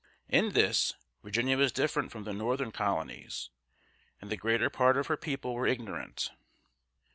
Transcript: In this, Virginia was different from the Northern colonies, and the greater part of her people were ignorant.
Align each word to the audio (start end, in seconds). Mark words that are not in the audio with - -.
In 0.29 0.53
this, 0.53 0.95
Virginia 1.21 1.55
was 1.59 1.71
different 1.71 2.11
from 2.11 2.23
the 2.23 2.33
Northern 2.33 2.71
colonies, 2.71 3.51
and 4.19 4.31
the 4.31 4.35
greater 4.35 4.71
part 4.71 4.97
of 4.97 5.05
her 5.05 5.15
people 5.15 5.53
were 5.53 5.67
ignorant. 5.67 6.31